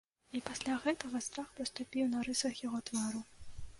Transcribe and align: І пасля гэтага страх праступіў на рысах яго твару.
І 0.37 0.39
пасля 0.45 0.77
гэтага 0.85 1.21
страх 1.27 1.51
праступіў 1.59 2.11
на 2.15 2.25
рысах 2.29 2.63
яго 2.67 2.81
твару. 2.89 3.21